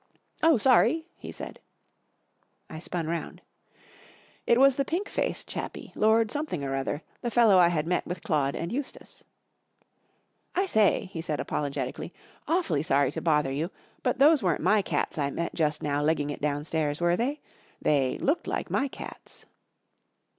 44 0.39 0.49
Oh, 0.53 0.57
sorry!" 0.57 1.07
he 1.25 1.31
said. 1.31 1.59
I 2.71 2.79
spun 2.79 3.05
round. 3.05 3.43
It 4.47 4.59
was 4.59 4.75
the 4.75 4.83
pink 4.83 5.07
faced 5.07 5.47
chappie, 5.47 5.91
Lord 5.93 6.31
Something 6.31 6.63
or 6.63 6.73
other, 6.73 7.03
the 7.21 7.29
fellow 7.29 7.59
I 7.59 7.67
had 7.67 7.85
met 7.85 8.07
with 8.07 8.23
Claude 8.23 8.55
and 8.55 8.71
Eustace. 8.71 9.23
44 10.55 10.63
I 10.63 10.65
say," 10.65 11.05
he 11.13 11.21
said, 11.21 11.39
apologetically," 11.39 12.11
awfully 12.47 12.81
sorry 12.81 13.11
to 13.11 13.21
bother 13.21 13.51
you, 13.51 13.69
but 14.01 14.17
those 14.17 14.41
weren't 14.41 14.63
my 14.63 14.81
cats 14.81 15.19
I 15.19 15.29
met 15.29 15.53
just 15.53 15.83
now 15.83 16.01
legging 16.01 16.31
it 16.31 16.41
downstairs, 16.41 16.99
were 16.99 17.15
they? 17.15 17.39
They 17.79 18.17
looked 18.17 18.47
like 18.47 18.71
my 18.71 18.87
cats." 18.87 19.45